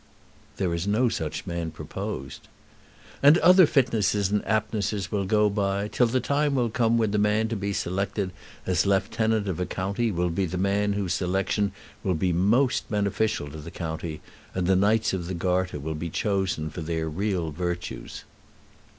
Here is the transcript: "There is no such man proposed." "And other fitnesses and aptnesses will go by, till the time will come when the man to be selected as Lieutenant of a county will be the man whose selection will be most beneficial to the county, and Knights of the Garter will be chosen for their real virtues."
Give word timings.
"There 0.57 0.73
is 0.73 0.87
no 0.87 1.09
such 1.09 1.45
man 1.45 1.69
proposed." 1.69 2.47
"And 3.21 3.37
other 3.37 3.67
fitnesses 3.67 4.31
and 4.31 4.43
aptnesses 4.45 5.11
will 5.11 5.25
go 5.25 5.47
by, 5.47 5.89
till 5.89 6.07
the 6.07 6.19
time 6.19 6.55
will 6.55 6.71
come 6.71 6.97
when 6.97 7.11
the 7.11 7.19
man 7.19 7.49
to 7.49 7.55
be 7.55 7.71
selected 7.71 8.31
as 8.65 8.87
Lieutenant 8.87 9.47
of 9.47 9.59
a 9.59 9.67
county 9.67 10.11
will 10.11 10.31
be 10.31 10.47
the 10.47 10.57
man 10.57 10.93
whose 10.93 11.13
selection 11.13 11.71
will 12.03 12.15
be 12.15 12.33
most 12.33 12.89
beneficial 12.89 13.51
to 13.51 13.59
the 13.59 13.69
county, 13.69 14.21
and 14.55 14.65
Knights 14.81 15.13
of 15.13 15.27
the 15.27 15.35
Garter 15.35 15.79
will 15.79 15.93
be 15.93 16.09
chosen 16.09 16.71
for 16.71 16.81
their 16.81 17.07
real 17.07 17.51
virtues." 17.51 18.23